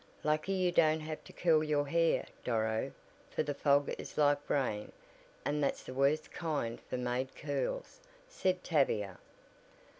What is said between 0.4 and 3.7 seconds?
you don't have to curl your hair, Doro, for the